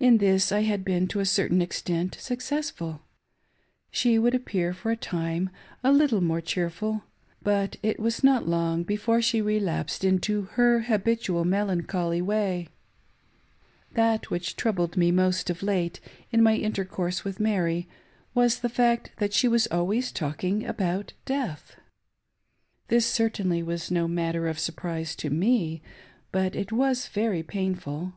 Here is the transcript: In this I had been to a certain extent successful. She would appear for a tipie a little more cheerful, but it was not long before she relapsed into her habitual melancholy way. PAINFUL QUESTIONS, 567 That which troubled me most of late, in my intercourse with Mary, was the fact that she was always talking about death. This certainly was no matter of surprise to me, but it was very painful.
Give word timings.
In 0.00 0.16
this 0.16 0.50
I 0.52 0.60
had 0.62 0.86
been 0.86 1.06
to 1.08 1.20
a 1.20 1.26
certain 1.26 1.60
extent 1.60 2.16
successful. 2.18 3.02
She 3.90 4.18
would 4.18 4.34
appear 4.34 4.72
for 4.72 4.90
a 4.90 4.96
tipie 4.96 5.50
a 5.82 5.92
little 5.92 6.22
more 6.22 6.40
cheerful, 6.40 7.02
but 7.42 7.76
it 7.82 8.00
was 8.00 8.24
not 8.24 8.48
long 8.48 8.84
before 8.84 9.20
she 9.20 9.42
relapsed 9.42 10.02
into 10.02 10.44
her 10.52 10.84
habitual 10.84 11.44
melancholy 11.44 12.22
way. 12.22 12.68
PAINFUL 13.94 14.20
QUESTIONS, 14.30 14.30
567 14.30 14.30
That 14.30 14.30
which 14.30 14.56
troubled 14.56 14.96
me 14.96 15.12
most 15.12 15.50
of 15.50 15.62
late, 15.62 16.00
in 16.32 16.42
my 16.42 16.56
intercourse 16.56 17.22
with 17.22 17.38
Mary, 17.38 17.86
was 18.32 18.60
the 18.60 18.70
fact 18.70 19.12
that 19.18 19.34
she 19.34 19.46
was 19.46 19.66
always 19.66 20.10
talking 20.10 20.64
about 20.64 21.12
death. 21.26 21.76
This 22.88 23.04
certainly 23.04 23.62
was 23.62 23.90
no 23.90 24.08
matter 24.08 24.48
of 24.48 24.58
surprise 24.58 25.14
to 25.16 25.28
me, 25.28 25.82
but 26.32 26.56
it 26.56 26.72
was 26.72 27.08
very 27.08 27.42
painful. 27.42 28.14